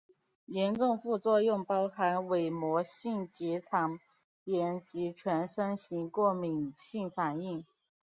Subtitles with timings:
[0.47, 3.99] 严重副作用包含伪膜性结肠
[4.45, 7.63] 炎及全身型过敏性反应。